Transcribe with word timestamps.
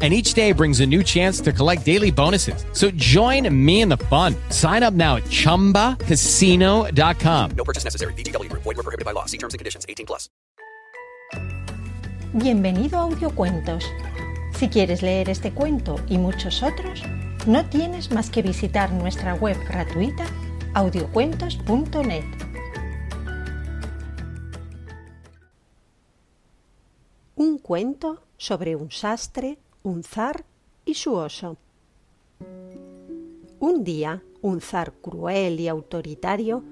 and 0.00 0.14
each 0.14 0.34
day 0.34 0.52
brings 0.52 0.78
a 0.78 0.86
new 0.86 1.02
chance 1.02 1.40
to 1.40 1.52
collect 1.52 1.84
daily 1.84 2.12
bonuses. 2.12 2.64
So 2.72 2.92
join 2.92 3.52
me 3.52 3.80
in 3.80 3.88
the 3.88 3.96
fun. 3.96 4.36
Sign 4.50 4.84
up 4.84 4.94
now 4.94 5.16
at 5.16 5.24
ChumbaCasino.com. 5.24 7.50
No 7.56 7.64
purchase 7.64 7.82
necessary. 7.82 8.12
BGW. 8.14 8.48
Void 8.52 8.64
were 8.64 8.74
prohibited 8.74 9.04
by 9.04 9.10
law. 9.10 9.24
See 9.24 9.38
terms 9.38 9.54
and 9.54 9.58
conditions. 9.58 9.84
18 9.88 10.06
plus. 10.06 10.30
Bienvenido 12.34 12.98
a 12.98 13.02
Audiocuentos. 13.02 13.84
Si 14.54 14.68
quieres 14.68 15.02
leer 15.02 15.30
este 15.30 15.52
cuento 15.52 15.96
y 16.08 16.18
muchos 16.18 16.62
otros, 16.62 17.02
no 17.46 17.64
tienes 17.64 18.10
más 18.10 18.28
que 18.28 18.42
visitar 18.42 18.92
nuestra 18.92 19.34
web 19.34 19.56
gratuita 19.66 20.26
audiocuentos.net. 20.74 22.24
Un 27.36 27.58
cuento 27.58 28.26
sobre 28.36 28.76
un 28.76 28.90
sastre 28.90 29.58
un 29.88 30.02
zar 30.02 30.44
y 30.84 30.94
su 30.94 31.14
oso. 31.14 31.56
Un 33.58 33.84
día, 33.84 34.22
un 34.42 34.60
zar 34.60 34.92
cruel 35.00 35.58
y 35.58 35.68
autoritario, 35.68 36.62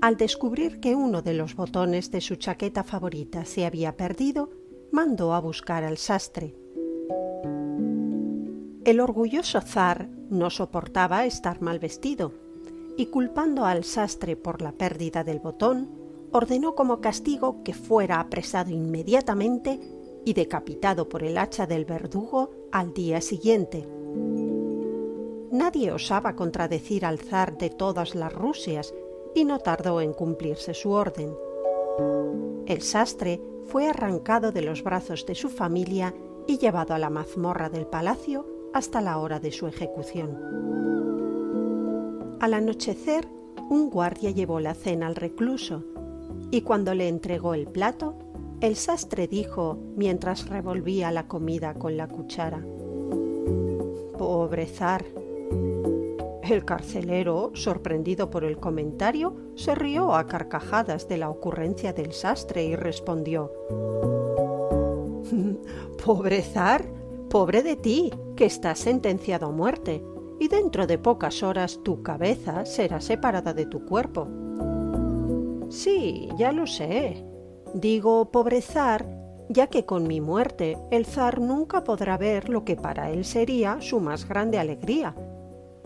al 0.00 0.16
descubrir 0.16 0.80
que 0.80 0.94
uno 0.94 1.22
de 1.22 1.34
los 1.34 1.54
botones 1.54 2.10
de 2.10 2.20
su 2.20 2.36
chaqueta 2.36 2.82
favorita 2.82 3.44
se 3.44 3.66
había 3.66 3.96
perdido, 3.96 4.50
mandó 4.90 5.34
a 5.34 5.40
buscar 5.40 5.84
al 5.84 5.98
sastre. 5.98 6.54
El 8.84 9.00
orgulloso 9.00 9.60
zar 9.60 10.08
no 10.30 10.50
soportaba 10.50 11.26
estar 11.26 11.62
mal 11.62 11.78
vestido 11.78 12.32
y 12.96 13.06
culpando 13.06 13.64
al 13.64 13.84
sastre 13.84 14.36
por 14.36 14.62
la 14.62 14.72
pérdida 14.72 15.24
del 15.24 15.40
botón, 15.40 15.90
ordenó 16.32 16.74
como 16.74 17.00
castigo 17.00 17.62
que 17.62 17.74
fuera 17.74 18.20
apresado 18.20 18.70
inmediatamente 18.70 19.80
y 20.24 20.34
decapitado 20.34 21.08
por 21.08 21.22
el 21.22 21.38
hacha 21.38 21.66
del 21.66 21.84
verdugo 21.84 22.50
al 22.72 22.92
día 22.92 23.20
siguiente. 23.20 23.86
Nadie 25.50 25.92
osaba 25.92 26.34
contradecir 26.34 27.04
al 27.06 27.18
zar 27.18 27.56
de 27.58 27.70
todas 27.70 28.14
las 28.14 28.32
Rusias 28.32 28.94
y 29.34 29.44
no 29.44 29.58
tardó 29.58 30.00
en 30.00 30.12
cumplirse 30.12 30.74
su 30.74 30.90
orden. 30.90 31.32
El 32.66 32.82
sastre 32.82 33.40
fue 33.64 33.88
arrancado 33.88 34.52
de 34.52 34.62
los 34.62 34.82
brazos 34.82 35.26
de 35.26 35.34
su 35.34 35.48
familia 35.48 36.14
y 36.46 36.58
llevado 36.58 36.94
a 36.94 36.98
la 36.98 37.10
mazmorra 37.10 37.68
del 37.68 37.86
palacio 37.86 38.46
hasta 38.72 39.00
la 39.00 39.18
hora 39.18 39.38
de 39.40 39.52
su 39.52 39.66
ejecución. 39.66 40.36
Al 42.40 42.54
anochecer, 42.54 43.28
un 43.70 43.90
guardia 43.90 44.30
llevó 44.30 44.60
la 44.60 44.74
cena 44.74 45.06
al 45.06 45.14
recluso 45.14 45.84
y 46.50 46.62
cuando 46.62 46.94
le 46.94 47.08
entregó 47.08 47.54
el 47.54 47.66
plato, 47.66 48.14
el 48.64 48.76
sastre 48.76 49.28
dijo 49.28 49.76
mientras 49.94 50.48
revolvía 50.48 51.10
la 51.10 51.28
comida 51.28 51.74
con 51.74 51.98
la 51.98 52.08
cuchara. 52.08 52.64
Pobre 54.16 54.66
zar. 54.66 55.04
El 56.42 56.64
carcelero, 56.64 57.50
sorprendido 57.54 58.30
por 58.30 58.42
el 58.42 58.56
comentario, 58.56 59.36
se 59.54 59.74
rió 59.74 60.14
a 60.14 60.26
carcajadas 60.26 61.08
de 61.08 61.18
la 61.18 61.28
ocurrencia 61.28 61.92
del 61.92 62.12
sastre 62.12 62.64
y 62.64 62.74
respondió 62.74 63.52
Pobre 66.04 66.42
zar, 66.42 66.86
pobre 67.28 67.62
de 67.62 67.76
ti, 67.76 68.12
que 68.34 68.46
estás 68.46 68.78
sentenciado 68.78 69.46
a 69.46 69.52
muerte, 69.52 70.02
y 70.40 70.48
dentro 70.48 70.86
de 70.86 70.96
pocas 70.96 71.42
horas 71.42 71.80
tu 71.82 72.02
cabeza 72.02 72.64
será 72.64 73.02
separada 73.02 73.52
de 73.52 73.66
tu 73.66 73.84
cuerpo. 73.84 74.26
Sí, 75.68 76.28
ya 76.36 76.52
lo 76.52 76.66
sé, 76.66 77.24
Digo 77.74 78.30
pobre 78.30 78.62
zar, 78.62 79.04
ya 79.48 79.66
que 79.66 79.84
con 79.84 80.06
mi 80.06 80.20
muerte 80.20 80.78
el 80.92 81.06
zar 81.06 81.40
nunca 81.40 81.82
podrá 81.82 82.16
ver 82.16 82.48
lo 82.48 82.64
que 82.64 82.76
para 82.76 83.10
él 83.10 83.24
sería 83.24 83.78
su 83.80 83.98
más 83.98 84.28
grande 84.28 84.60
alegría, 84.60 85.12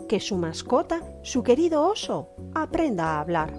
que 0.07 0.21
su 0.21 0.37
mascota, 0.37 1.01
su 1.23 1.43
querido 1.43 1.89
oso, 1.89 2.29
aprenda 2.55 3.17
a 3.17 3.21
hablar. 3.21 3.55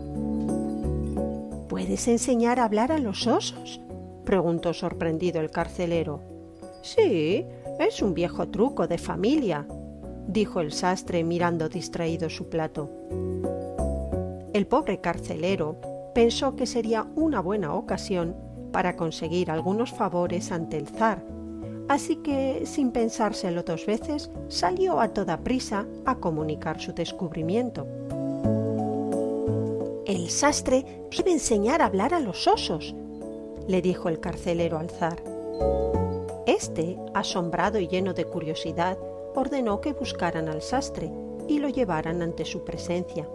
¿Puedes 1.68 2.08
enseñar 2.08 2.60
a 2.60 2.66
hablar 2.66 2.92
a 2.92 3.00
los 3.00 3.26
osos? 3.26 3.82
preguntó 4.26 4.76
sorprendido 4.76 5.42
el 5.42 5.50
carcelero. 5.50 6.22
Sí, 6.84 7.48
es 7.80 8.04
un 8.04 8.14
viejo 8.14 8.48
truco 8.48 8.88
de 8.88 9.00
familia, 9.00 9.66
dijo 10.28 10.62
el 10.62 10.72
sastre 10.72 11.24
mirando 11.24 11.68
distraído 11.68 12.30
su 12.30 12.48
plato. 12.48 12.92
El 14.54 14.68
pobre 14.68 15.02
carcelero 15.02 15.99
pensó 16.14 16.56
que 16.56 16.66
sería 16.66 17.08
una 17.16 17.42
buena 17.42 17.74
ocasión 17.74 18.36
para 18.72 18.96
conseguir 18.96 19.52
algunos 19.52 19.92
favores 19.92 20.52
ante 20.52 20.78
el 20.78 20.88
zar, 20.88 21.24
así 21.88 22.18
que, 22.18 22.66
sin 22.66 22.92
pensárselo 22.92 23.64
dos 23.64 23.86
veces, 23.86 24.30
salió 24.48 25.00
a 25.00 25.10
toda 25.10 25.38
prisa 25.38 25.86
a 26.06 26.16
comunicar 26.16 26.80
su 26.80 26.94
descubrimiento. 26.94 27.88
El 30.06 30.30
sastre 30.30 30.86
debe 31.16 31.32
enseñar 31.32 31.82
a 31.82 31.86
hablar 31.86 32.14
a 32.14 32.20
los 32.20 32.48
osos, 32.48 32.96
le 33.68 33.82
dijo 33.82 34.10
el 34.10 34.20
carcelero 34.20 34.78
al 34.78 34.90
zar. 34.90 35.22
Este, 36.48 36.98
asombrado 37.14 37.80
y 37.80 37.88
lleno 37.88 38.14
de 38.14 38.26
curiosidad, 38.26 38.98
ordenó 39.36 39.82
que 39.82 39.94
buscaran 39.94 40.50
al 40.50 40.62
sastre 40.62 41.12
y 41.48 41.60
lo 41.60 41.70
llevaran 41.70 42.22
ante 42.22 42.46
su 42.46 42.64
presencia. 42.64 43.28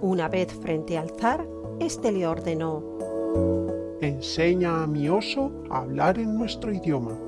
Una 0.00 0.28
vez 0.28 0.52
frente 0.52 0.98
al 0.98 1.10
zar, 1.10 1.46
éste 1.80 2.12
le 2.12 2.26
ordenó 2.26 2.96
Enseña 4.00 4.82
a 4.82 4.86
mi 4.86 5.08
oso 5.08 5.50
a 5.70 5.78
hablar 5.78 6.18
en 6.18 6.36
nuestro 6.36 6.72
idioma. 6.72 7.18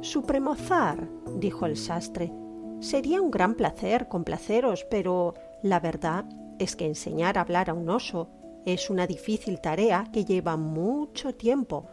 Supremo 0.00 0.56
zar, 0.56 1.08
dijo 1.36 1.64
el 1.66 1.76
sastre, 1.76 2.32
sería 2.80 3.22
un 3.22 3.30
gran 3.30 3.54
placer 3.54 4.08
complaceros, 4.08 4.84
pero 4.90 5.34
la 5.62 5.78
verdad 5.78 6.24
es 6.58 6.74
que 6.74 6.86
enseñar 6.86 7.38
a 7.38 7.42
hablar 7.42 7.70
a 7.70 7.74
un 7.74 7.88
oso 7.88 8.28
es 8.64 8.90
una 8.90 9.06
difícil 9.06 9.60
tarea 9.60 10.08
que 10.12 10.24
lleva 10.24 10.56
mucho 10.56 11.34
tiempo 11.34 11.86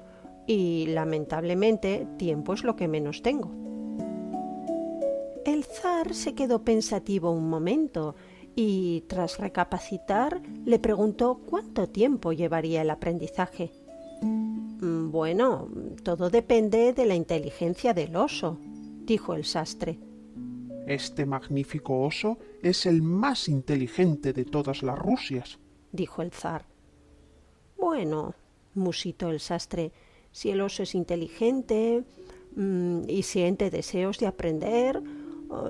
y 0.47 0.87
lamentablemente 0.87 2.07
tiempo 2.17 2.53
es 2.53 2.63
lo 2.63 2.75
que 2.75 2.87
menos 2.87 3.21
tengo. 3.21 3.51
El 5.45 5.65
zar 5.65 6.15
se 6.15 6.33
quedó 6.33 6.63
pensativo 6.63 7.29
un 7.31 7.47
momento 7.47 8.15
y, 8.55 9.01
tras 9.07 9.39
recapacitar, 9.39 10.41
le 10.65 10.79
preguntó 10.79 11.39
cuánto 11.45 11.89
tiempo 11.89 12.33
llevaría 12.33 12.81
el 12.81 12.89
aprendizaje. 12.89 13.71
Mm, 14.21 15.11
bueno, 15.11 15.69
todo 16.03 16.29
depende 16.29 16.93
de 16.93 17.05
la 17.05 17.15
inteligencia 17.15 17.93
del 17.93 18.15
oso, 18.15 18.57
dijo 19.05 19.33
el 19.33 19.45
sastre. 19.45 19.97
Este 20.87 21.25
magnífico 21.25 22.01
oso 22.01 22.37
es 22.61 22.85
el 22.85 23.01
más 23.01 23.47
inteligente 23.47 24.33
de 24.33 24.45
todas 24.45 24.83
las 24.83 24.99
Rusias, 24.99 25.59
dijo 25.91 26.21
el 26.21 26.31
zar. 26.31 26.65
Bueno, 27.77 28.35
musitó 28.73 29.29
el 29.29 29.39
sastre, 29.39 29.91
si 30.31 30.49
el 30.49 30.61
oso 30.61 30.83
es 30.83 30.95
inteligente 30.95 32.03
mm, 32.55 33.03
y 33.07 33.23
siente 33.23 33.69
deseos 33.69 34.19
de 34.19 34.27
aprender, 34.27 35.01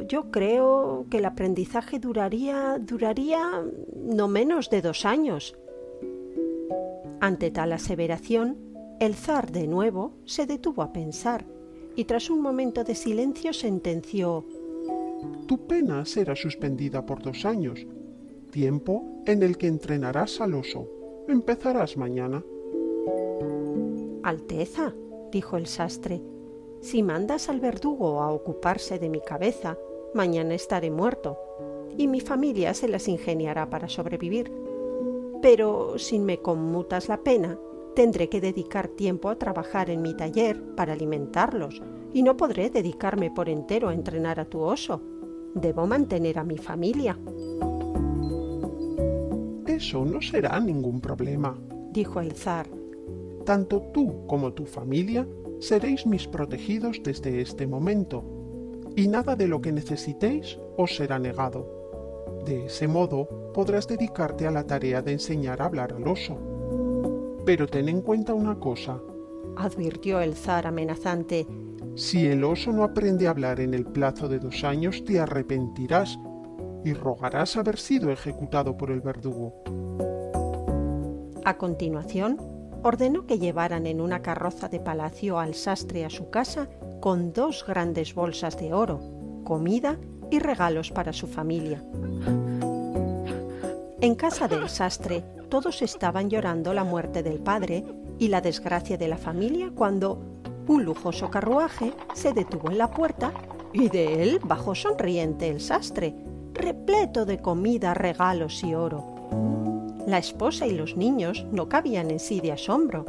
yo 0.07 0.31
creo 0.31 1.05
que 1.09 1.17
el 1.17 1.25
aprendizaje 1.25 1.99
duraría 1.99 2.77
duraría 2.79 3.63
no 3.95 4.27
menos 4.27 4.69
de 4.69 4.81
dos 4.81 5.05
años. 5.05 5.55
Ante 7.19 7.51
tal 7.51 7.71
aseveración, 7.71 8.58
el 8.99 9.16
zar 9.16 9.52
de 9.52 9.67
nuevo 9.67 10.13
se 10.25 10.46
detuvo 10.46 10.81
a 10.81 10.93
pensar 10.93 11.46
y 11.96 12.05
tras 12.05 12.29
un 12.29 12.41
momento 12.41 12.84
de 12.84 12.96
silencio 12.96 13.53
sentenció 13.53 14.46
Tu 15.47 15.67
pena 15.67 16.05
será 16.05 16.35
suspendida 16.35 17.05
por 17.05 17.22
dos 17.22 17.46
años, 17.46 17.85
tiempo 18.52 19.22
en 19.25 19.43
el 19.43 19.58
que 19.58 19.67
entrenarás 19.67 20.41
al 20.41 20.53
oso. 20.55 20.87
Empezarás 21.28 21.97
mañana. 21.97 22.43
Alteza, 24.23 24.93
dijo 25.31 25.58
el 25.58 25.67
sastre, 25.67 26.22
si 26.84 27.02
mandas 27.02 27.47
al 27.47 27.62
verdugo 27.62 28.22
a 28.22 28.30
ocuparse 28.30 29.00
de 29.00 29.08
mi 29.08 29.22
cabeza, 29.22 29.78
mañana 30.14 30.53
estaré 30.53 30.91
muerto, 30.91 31.40
y 31.97 32.09
mi 32.09 32.20
familia 32.20 32.74
se 32.74 32.90
las 32.90 33.08
ingeniará 33.08 33.70
para 33.70 33.88
sobrevivir. 33.88 34.52
Pero 35.41 35.97
si 35.97 36.20
me 36.20 36.40
conmutas 36.40 37.08
la 37.08 37.24
pena, 37.24 37.58
tendré 37.96 38.28
que 38.28 38.41
dedicar 38.41 38.90
tiempo 38.90 39.30
a 39.30 39.38
trabajar 39.38 39.90
en 39.90 40.02
mi 40.02 40.14
taller 40.14 40.62
para 40.76 40.91
alimentarlos, 40.91 41.82
y 42.12 42.22
no 42.22 42.35
podré 42.35 42.70
dedicarme 42.70 43.32
por 43.32 43.47
entero 43.47 43.88
a 43.88 43.94
entrenar 43.94 44.41
a 44.41 44.46
tu 44.46 44.59
oso. 44.59 45.02
Debo 45.56 45.88
mantener 45.88 46.38
a 46.38 46.44
mi 46.44 46.58
familia. 46.58 47.18
Eso 49.66 50.03
no 50.03 50.22
será 50.22 50.59
ningún 50.59 51.00
problema, 51.00 51.58
dijo 51.91 52.20
el 52.20 52.34
zar. 52.34 52.68
Tanto 53.46 53.82
tú 53.94 54.28
como 54.28 54.52
tu 54.52 54.66
familia 54.66 55.26
seréis 55.63 56.05
mis 56.05 56.27
protegidos 56.27 57.01
desde 57.03 57.41
este 57.41 57.67
momento, 57.67 58.23
y 58.97 59.07
nada 59.07 59.35
de 59.35 59.47
lo 59.47 59.61
que 59.61 59.71
necesitéis 59.71 60.57
os 60.77 60.95
será 60.95 61.19
negado. 61.19 61.65
De 62.45 62.65
ese 62.65 62.87
modo 62.87 63.51
podrás 63.53 63.87
dedicarte 63.87 64.45
a 64.45 64.51
la 64.51 64.67
tarea 64.67 65.01
de 65.01 65.13
enseñar 65.13 65.61
a 65.61 65.65
hablar 65.65 65.93
al 65.93 66.07
oso. 66.07 66.37
Pero 67.45 67.67
ten 67.67 67.87
en 67.87 68.01
cuenta 68.01 68.33
una 68.33 68.59
cosa, 68.59 68.99
advirtió 69.55 70.19
el 70.19 70.35
zar 70.35 70.67
amenazante. 70.67 71.47
Si 71.95 72.27
el 72.27 72.43
oso 72.43 72.73
no 72.73 72.83
aprende 72.83 73.27
a 73.27 73.31
hablar 73.31 73.61
en 73.61 73.73
el 73.73 73.85
plazo 73.85 74.27
de 74.27 74.39
dos 74.39 74.63
años, 74.65 75.03
te 75.05 75.19
arrepentirás 75.19 76.19
y 76.83 76.93
rogarás 76.93 77.55
haber 77.55 77.77
sido 77.77 78.11
ejecutado 78.11 78.75
por 78.75 78.91
el 78.91 78.99
verdugo. 78.99 79.53
A 81.45 81.57
continuación, 81.57 82.37
ordenó 82.84 83.26
que 83.26 83.40
llevaran 83.40 83.88
en 83.88 84.02
una 84.02 84.22
carroza 84.22 84.68
de 84.68 84.80
palacio 84.80 85.40
al 85.40 85.56
sastre 85.56 86.06
a 86.06 86.09
su 86.09 86.30
casa 86.30 86.68
con 87.00 87.34
dos 87.34 87.66
grandes 87.66 88.14
bolsas 88.14 88.58
de 88.58 88.74
oro, 88.74 89.00
comida 89.44 89.97
y 90.30 90.40
regalos 90.40 90.91
para 90.91 91.14
su 91.14 91.28
familia. 91.28 91.84
En 94.02 94.16
casa 94.16 94.50
del 94.50 94.68
sastre 94.70 95.24
todos 95.50 95.82
estaban 95.82 96.30
llorando 96.30 96.74
la 96.74 96.84
muerte 96.84 97.24
del 97.24 97.40
padre 97.40 97.85
y 98.20 98.28
la 98.28 98.41
desgracia 98.41 98.97
de 98.97 99.08
la 99.08 99.18
familia 99.18 99.72
cuando 99.74 100.22
un 100.68 100.84
lujoso 100.84 101.30
carruaje 101.30 101.94
se 102.14 102.34
detuvo 102.34 102.70
en 102.70 102.78
la 102.78 102.91
puerta 102.91 103.32
y 103.72 103.90
de 103.90 104.24
él 104.24 104.40
bajó 104.44 104.76
sonriente 104.76 105.50
el 105.50 105.62
sastre, 105.62 106.14
repleto 106.53 107.26
de 107.26 107.40
comida, 107.40 107.94
regalos 107.94 108.64
y 108.64 108.76
oro. 108.76 109.12
La 110.05 110.17
esposa 110.17 110.67
y 110.67 110.72
los 110.72 110.97
niños 110.97 111.46
no 111.52 111.70
cabían 111.70 112.11
en 112.11 112.20
sí 112.20 112.41
de 112.41 112.52
asombro. 112.52 113.05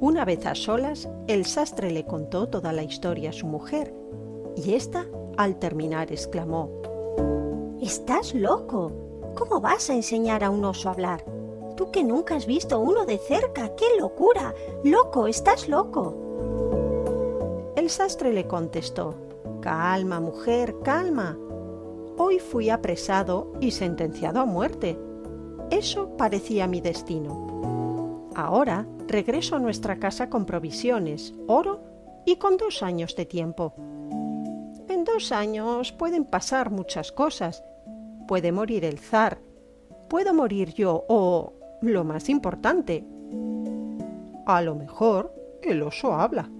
Una 0.00 0.24
vez 0.24 0.44
a 0.46 0.56
solas, 0.56 1.08
el 1.28 1.46
sastre 1.46 1.92
le 1.92 2.04
contó 2.04 2.48
toda 2.48 2.72
la 2.72 2.82
historia 2.82 3.30
a 3.30 3.32
su 3.32 3.46
mujer, 3.46 3.94
y 4.56 4.74
ésta, 4.74 5.06
al 5.36 5.60
terminar, 5.60 6.10
exclamó 6.10 6.68
Estás 7.80 8.34
loco. 8.34 8.90
¿Cómo 9.36 9.60
vas 9.60 9.88
a 9.90 9.94
enseñar 9.94 10.42
a 10.42 10.50
un 10.50 10.64
oso 10.64 10.88
a 10.88 10.92
hablar? 10.92 11.24
Tú 11.76 11.90
que 11.92 12.02
nunca 12.02 12.34
has 12.36 12.46
visto 12.46 12.80
uno 12.80 13.06
de 13.06 13.18
cerca. 13.18 13.74
¡Qué 13.76 13.86
locura! 14.00 14.54
Loco, 14.84 15.26
estás 15.26 15.68
loco. 15.68 16.14
El 17.76 17.88
sastre 17.88 18.32
le 18.32 18.46
contestó 18.46 19.14
Calma, 19.60 20.18
mujer, 20.18 20.74
calma. 20.82 21.38
Hoy 22.18 22.40
fui 22.40 22.68
apresado 22.68 23.52
y 23.60 23.70
sentenciado 23.70 24.40
a 24.40 24.44
muerte. 24.44 24.98
Eso 25.72 26.18
parecía 26.18 26.66
mi 26.66 26.82
destino. 26.82 28.28
Ahora 28.34 28.86
regreso 29.08 29.56
a 29.56 29.58
nuestra 29.58 29.98
casa 29.98 30.28
con 30.28 30.44
provisiones, 30.44 31.32
oro 31.46 31.80
y 32.26 32.36
con 32.36 32.58
dos 32.58 32.82
años 32.82 33.16
de 33.16 33.24
tiempo. 33.24 33.72
En 34.90 35.04
dos 35.04 35.32
años 35.32 35.90
pueden 35.92 36.26
pasar 36.26 36.70
muchas 36.70 37.10
cosas. 37.10 37.64
Puede 38.28 38.52
morir 38.52 38.84
el 38.84 38.98
zar, 38.98 39.38
puedo 40.10 40.34
morir 40.34 40.74
yo 40.74 41.06
o, 41.08 41.54
lo 41.80 42.04
más 42.04 42.28
importante, 42.28 43.06
a 44.44 44.60
lo 44.60 44.74
mejor 44.74 45.34
el 45.62 45.82
oso 45.82 46.12
habla. 46.12 46.50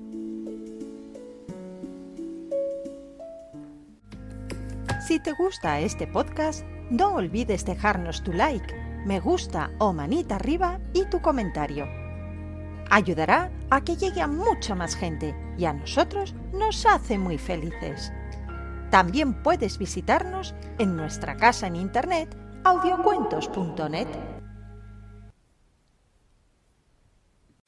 Si 5.06 5.20
te 5.20 5.32
gusta 5.32 5.80
este 5.80 6.06
podcast, 6.06 6.64
no 6.90 7.14
olvides 7.16 7.66
dejarnos 7.66 8.22
tu 8.22 8.32
like, 8.32 8.91
me 9.04 9.20
gusta 9.20 9.70
o 9.78 9.93
manita 9.93 10.37
arriba 10.37 10.78
y 10.93 11.04
tu 11.06 11.20
comentario. 11.20 11.87
Ayudará 12.90 13.50
a 13.70 13.81
que 13.81 13.96
llegue 13.96 14.20
a 14.20 14.26
mucha 14.26 14.75
más 14.75 14.94
gente 14.94 15.34
y 15.56 15.64
a 15.64 15.72
nosotros 15.72 16.34
nos 16.52 16.84
hace 16.87 17.19
muy 17.19 17.38
felices. 17.38 18.12
También 18.90 19.43
puedes 19.43 19.78
visitarnos 19.78 20.54
en 20.78 20.96
nuestra 20.96 21.37
casa 21.37 21.66
en 21.66 21.76
internet 21.76 22.37
audiocuentos.net. 22.64 24.08